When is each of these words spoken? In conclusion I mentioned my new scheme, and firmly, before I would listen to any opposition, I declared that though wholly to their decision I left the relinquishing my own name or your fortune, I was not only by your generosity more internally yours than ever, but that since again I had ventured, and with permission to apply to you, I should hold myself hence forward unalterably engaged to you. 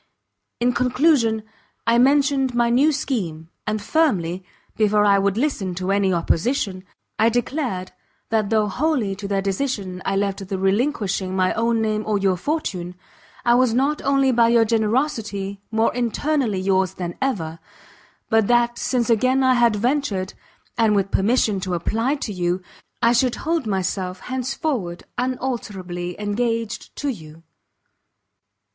In 0.59 0.73
conclusion 0.73 1.43
I 1.85 1.99
mentioned 1.99 2.55
my 2.55 2.71
new 2.71 2.91
scheme, 2.91 3.49
and 3.67 3.79
firmly, 3.79 4.43
before 4.75 5.05
I 5.05 5.19
would 5.19 5.37
listen 5.37 5.75
to 5.75 5.91
any 5.91 6.11
opposition, 6.11 6.83
I 7.19 7.29
declared 7.29 7.91
that 8.29 8.49
though 8.49 8.67
wholly 8.67 9.15
to 9.15 9.27
their 9.27 9.43
decision 9.43 10.01
I 10.03 10.15
left 10.15 10.47
the 10.47 10.57
relinquishing 10.57 11.35
my 11.35 11.53
own 11.53 11.83
name 11.83 12.03
or 12.07 12.17
your 12.17 12.35
fortune, 12.35 12.95
I 13.45 13.53
was 13.53 13.75
not 13.75 14.01
only 14.01 14.31
by 14.31 14.47
your 14.49 14.65
generosity 14.65 15.61
more 15.69 15.93
internally 15.93 16.59
yours 16.59 16.95
than 16.95 17.13
ever, 17.21 17.59
but 18.27 18.47
that 18.47 18.79
since 18.79 19.07
again 19.07 19.43
I 19.43 19.53
had 19.53 19.75
ventured, 19.75 20.33
and 20.79 20.95
with 20.95 21.11
permission 21.11 21.59
to 21.59 21.75
apply 21.75 22.15
to 22.25 22.33
you, 22.33 22.63
I 23.03 23.13
should 23.13 23.35
hold 23.45 23.67
myself 23.67 24.21
hence 24.21 24.55
forward 24.55 25.03
unalterably 25.19 26.19
engaged 26.19 26.95
to 26.95 27.09
you. 27.09 27.43